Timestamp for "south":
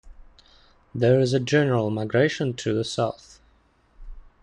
2.83-3.39